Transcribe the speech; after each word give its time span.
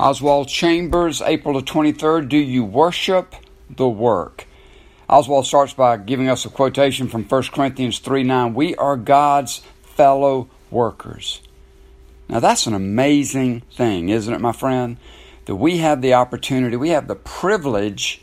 Oswald 0.00 0.48
Chambers, 0.48 1.20
April 1.20 1.60
the 1.60 1.60
23rd. 1.60 2.30
Do 2.30 2.38
you 2.38 2.64
worship 2.64 3.34
the 3.68 3.86
work? 3.86 4.46
Oswald 5.10 5.46
starts 5.46 5.74
by 5.74 5.98
giving 5.98 6.26
us 6.26 6.46
a 6.46 6.48
quotation 6.48 7.06
from 7.06 7.24
1 7.24 7.42
Corinthians 7.52 7.98
3 7.98 8.22
9. 8.22 8.54
We 8.54 8.74
are 8.76 8.96
God's 8.96 9.60
fellow 9.82 10.48
workers. 10.70 11.42
Now, 12.30 12.40
that's 12.40 12.66
an 12.66 12.72
amazing 12.72 13.60
thing, 13.72 14.08
isn't 14.08 14.32
it, 14.32 14.40
my 14.40 14.52
friend? 14.52 14.96
That 15.44 15.56
we 15.56 15.78
have 15.78 16.00
the 16.00 16.14
opportunity, 16.14 16.76
we 16.76 16.90
have 16.90 17.06
the 17.06 17.14
privilege, 17.14 18.22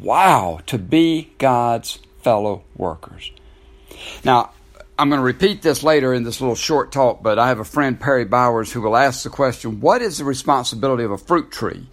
wow, 0.00 0.58
to 0.66 0.78
be 0.78 1.32
God's 1.38 2.00
fellow 2.22 2.64
workers. 2.74 3.30
Now, 4.24 4.50
I'm 5.00 5.08
going 5.08 5.18
to 5.18 5.24
repeat 5.24 5.62
this 5.62 5.82
later 5.82 6.12
in 6.12 6.24
this 6.24 6.42
little 6.42 6.54
short 6.54 6.92
talk, 6.92 7.22
but 7.22 7.38
I 7.38 7.48
have 7.48 7.58
a 7.58 7.64
friend, 7.64 7.98
Perry 7.98 8.26
Bowers, 8.26 8.70
who 8.70 8.82
will 8.82 8.98
ask 8.98 9.22
the 9.22 9.30
question 9.30 9.80
What 9.80 10.02
is 10.02 10.18
the 10.18 10.26
responsibility 10.26 11.04
of 11.04 11.10
a 11.10 11.16
fruit 11.16 11.50
tree? 11.50 11.86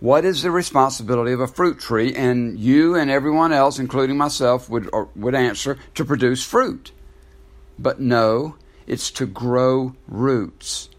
What 0.00 0.26
is 0.26 0.42
the 0.42 0.50
responsibility 0.50 1.32
of 1.32 1.40
a 1.40 1.46
fruit 1.46 1.80
tree? 1.80 2.14
And 2.14 2.58
you 2.58 2.96
and 2.96 3.10
everyone 3.10 3.54
else, 3.54 3.78
including 3.78 4.18
myself, 4.18 4.68
would, 4.68 4.90
uh, 4.92 5.06
would 5.16 5.34
answer 5.34 5.78
to 5.94 6.04
produce 6.04 6.44
fruit. 6.44 6.92
But 7.78 7.98
no, 7.98 8.56
it's 8.86 9.10
to 9.12 9.24
grow 9.24 9.94
roots. 10.06 10.90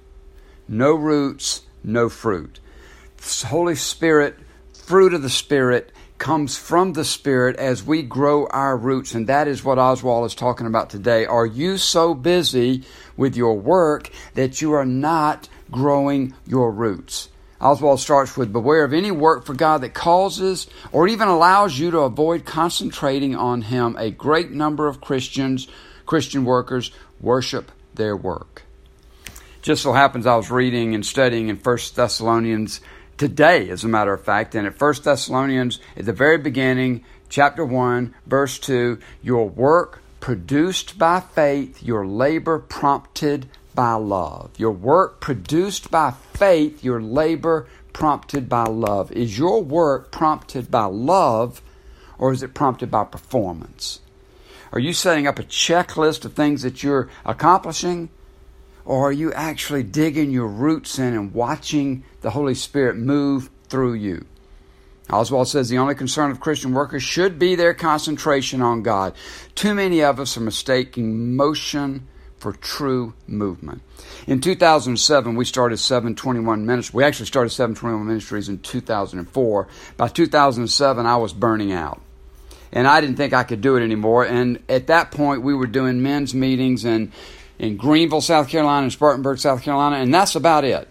No 0.68 0.96
roots, 0.96 1.62
no 1.84 2.10
fruit. 2.10 2.60
Holy 3.46 3.76
Spirit, 3.76 4.36
fruit 4.74 5.14
of 5.14 5.22
the 5.22 5.30
Spirit, 5.30 5.92
comes 6.20 6.58
from 6.58 6.94
the 6.94 7.06
Spirit 7.06 7.56
as 7.56 7.84
we 7.84 8.04
grow 8.04 8.46
our 8.48 8.78
roots, 8.78 9.16
and 9.16 9.28
that 9.28 9.48
is 9.48 9.64
what 9.64 9.80
Oswald 9.80 10.26
is 10.26 10.36
talking 10.36 10.68
about 10.68 10.90
today. 10.90 11.26
Are 11.26 11.46
you 11.46 11.78
so 11.78 12.14
busy 12.14 12.84
with 13.18 13.36
your 13.36 13.58
work 13.58 14.12
that 14.36 14.62
you 14.62 14.74
are 14.74 14.86
not 14.86 15.50
growing 15.72 16.36
your 16.46 16.72
roots? 16.72 17.30
Oswald 17.62 18.00
starts 18.00 18.38
with 18.38 18.54
Beware 18.54 18.86
of 18.86 18.94
any 18.94 19.12
work 19.12 19.46
for 19.46 19.54
God 19.54 19.82
that 19.82 19.94
causes 19.94 20.68
or 20.92 21.08
even 21.08 21.28
allows 21.28 21.78
you 21.78 21.92
to 21.92 22.00
avoid 22.00 22.46
concentrating 22.46 23.36
on 23.36 23.64
Him. 23.64 23.96
A 23.98 24.12
great 24.12 24.52
number 24.52 24.88
of 24.88 25.02
Christians, 25.02 25.68
Christian 26.06 26.46
workers, 26.46 26.92
worship 27.20 27.72
their 27.96 28.16
work. 28.16 28.64
Just 29.62 29.84
so 29.84 29.92
happens 29.92 30.26
I 30.26 30.38
was 30.38 30.50
reading 30.50 30.96
and 30.96 31.06
studying 31.06 31.50
in 31.50 31.58
1 31.58 31.78
Thessalonians 31.94 32.80
today, 33.20 33.70
as 33.70 33.84
a 33.84 33.88
matter 33.88 34.14
of 34.14 34.24
fact, 34.24 34.56
and 34.56 34.66
at 34.66 34.80
1 34.80 34.94
Thessalonians, 35.04 35.80
at 35.96 36.06
the 36.06 36.14
very 36.14 36.38
beginning, 36.38 37.04
chapter 37.28 37.64
1, 37.64 38.16
verse 38.26 38.58
2, 38.58 38.98
your 39.22 39.48
work 39.48 40.02
produced 40.22 40.98
by 40.98 41.20
faith, 41.20 41.84
your 41.84 42.08
labor 42.08 42.58
prompted 42.58 43.48
by 43.76 43.94
love. 43.94 44.52
Your 44.58 44.72
work 44.72 45.20
produced 45.20 45.92
by 45.92 46.14
faith, 46.34 46.84
your 46.84 47.02
labor 47.02 47.68
prompted 47.94 48.48
by 48.48 48.64
love. 48.64 49.12
Is 49.12 49.38
your 49.38 49.62
work 49.62 50.12
prompted 50.12 50.72
by 50.72 50.86
love 50.86 51.62
or 52.18 52.32
is 52.32 52.42
it 52.42 52.54
prompted 52.54 52.90
by 52.90 53.04
performance? 53.04 54.00
Are 54.72 54.80
you 54.80 54.94
setting 54.94 55.28
up 55.28 55.40
a 55.40 55.44
checklist 55.44 56.26
of 56.26 56.34
things 56.34 56.62
that 56.62 56.84
you're 56.84 57.10
accomplishing? 57.26 58.10
Or 58.90 59.10
are 59.10 59.12
you 59.12 59.32
actually 59.34 59.84
digging 59.84 60.32
your 60.32 60.48
roots 60.48 60.98
in 60.98 61.14
and 61.14 61.32
watching 61.32 62.04
the 62.22 62.32
Holy 62.32 62.56
Spirit 62.56 62.98
move 62.98 63.52
through 63.68 63.94
you? 63.94 64.26
Oswald 65.12 65.48
says 65.48 65.70
the 65.70 65.78
only 65.78 65.94
concern 65.94 66.32
of 66.32 66.40
Christian 66.40 66.74
workers 66.74 67.04
should 67.04 67.38
be 67.38 67.54
their 67.54 67.76
concentration 67.76 68.64
on 68.64 68.82
God. 68.82 69.14
Too 69.54 69.76
many 69.76 70.02
of 70.02 70.20
us 70.20 70.36
are 70.38 70.42
mistaking 70.42 71.36
motion 71.36 72.08
for 72.40 72.52
true 72.52 73.14
movement. 73.28 73.84
In 74.26 74.42
2007, 74.42 75.36
we 75.36 75.46
started 75.46 75.78
721 75.78 76.66
Ministries. 76.66 76.92
We 76.92 77.04
actually 77.04 77.28
started 77.28 77.52
721 77.52 78.08
Ministries 78.08 78.50
in 78.50 78.58
2004. 78.58 79.68
By 79.98 80.08
2007, 80.08 81.06
I 81.06 81.18
was 81.18 81.32
burning 81.32 81.72
out 81.72 82.02
and 82.72 82.88
I 82.88 83.02
didn't 83.02 83.18
think 83.18 83.34
I 83.34 83.44
could 83.44 83.62
do 83.62 83.76
it 83.76 83.84
anymore. 83.84 84.26
And 84.26 84.64
at 84.70 84.88
that 84.88 85.12
point, 85.12 85.42
we 85.42 85.54
were 85.54 85.68
doing 85.68 86.02
men's 86.02 86.34
meetings 86.34 86.86
in, 86.86 87.12
in 87.60 87.78
Greenville, 87.78 88.22
South 88.22 88.48
Carolina, 88.48 88.84
and 88.84 88.94
Spartanburg, 88.94 89.38
South 89.38 89.62
Carolina, 89.62 89.98
and 89.98 90.14
that's 90.14 90.36
about 90.36 90.64
it. 90.64 90.88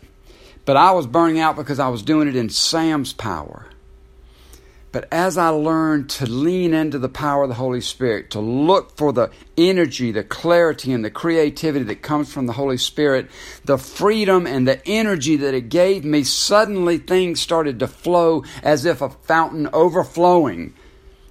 But 0.65 0.77
I 0.77 0.93
was 0.93 1.07
burning 1.07 1.41
out 1.41 1.57
because 1.57 1.79
I 1.79 1.89
was 1.89 2.03
doing 2.03 2.29
it 2.29 2.37
in 2.37 2.51
Sam's 2.51 3.13
power. 3.13 3.67
But 4.91 5.09
as 5.13 5.37
I 5.37 5.49
learned 5.49 6.09
to 6.11 6.27
lean 6.27 6.73
into 6.73 6.99
the 6.99 7.11
power 7.11 7.43
of 7.43 7.51
the 7.51 7.55
Holy 7.55 7.81
Spirit, 7.81 8.31
to 8.31 8.41
look 8.41 8.97
for 8.97 9.13
the 9.13 9.31
energy, 9.57 10.13
the 10.13 10.25
clarity, 10.25 10.93
and 10.93 11.05
the 11.05 11.11
creativity 11.11 11.85
that 11.87 12.03
comes 12.03 12.33
from 12.33 12.47
the 12.47 12.55
Holy 12.55 12.79
Spirit, 12.79 13.31
the 13.65 13.77
freedom 13.77 14.47
and 14.47 14.67
the 14.67 14.87
energy 14.87 15.37
that 15.37 15.55
it 15.55 15.69
gave 15.69 16.05
me, 16.05 16.23
suddenly 16.23 16.97
things 16.97 17.41
started 17.41 17.79
to 17.81 17.87
flow 17.87 18.45
as 18.63 18.87
if 18.87 19.03
a 19.03 19.11
fountain 19.11 19.69
overflowing 19.73 20.75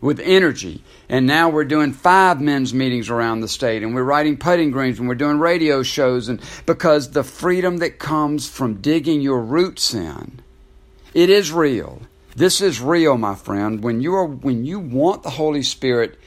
with 0.02 0.20
energy. 0.20 0.84
And 1.10 1.26
now 1.26 1.50
we're 1.50 1.66
doing 1.66 1.94
five 1.94 2.42
men's 2.42 2.74
meetings 2.74 3.10
around 3.10 3.40
the 3.40 3.48
state 3.48 3.84
and 3.84 3.96
we're 3.96 4.04
writing 4.04 4.38
putting 4.38 4.72
greens 4.72 5.00
and 5.00 5.08
we're 5.08 5.16
doing 5.16 5.40
radio 5.40 5.84
shows 5.84 6.30
and 6.30 6.42
because 6.66 7.12
the 7.12 7.24
freedom 7.24 7.78
that 7.78 8.00
comes 8.00 8.48
from 8.50 8.82
digging 8.82 9.22
your 9.22 9.42
roots 9.42 9.94
in, 9.94 10.42
it 11.14 11.30
is 11.30 11.52
real. 11.52 12.02
This 12.36 12.62
is 12.62 12.80
real, 12.80 13.18
my 13.18 13.34
friend. 13.34 13.84
When 13.84 14.02
you 14.02 14.14
are 14.14 14.26
when 14.26 14.66
you 14.66 14.80
want 14.80 15.24
the 15.24 15.32
Holy 15.32 15.64
Spirit 15.64 16.20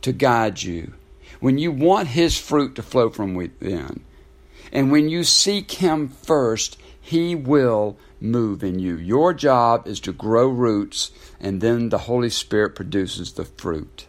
to 0.00 0.12
guide 0.12 0.60
you, 0.60 0.94
when 1.38 1.58
you 1.58 1.70
want 1.70 2.08
his 2.08 2.36
fruit 2.36 2.74
to 2.74 2.82
flow 2.82 3.10
from 3.10 3.34
within, 3.34 4.02
and 4.72 4.90
when 4.90 5.08
you 5.08 5.22
seek 5.22 5.70
him 5.70 6.08
first, 6.08 6.78
he 7.00 7.36
will 7.36 7.96
move 8.22 8.62
in 8.62 8.78
you. 8.78 8.96
Your 8.96 9.34
job 9.34 9.86
is 9.86 10.00
to 10.00 10.12
grow 10.12 10.48
roots, 10.48 11.10
and 11.40 11.60
then 11.60 11.88
the 11.88 11.98
Holy 11.98 12.30
Spirit 12.30 12.74
produces 12.74 13.32
the 13.32 13.44
fruit. 13.44 14.06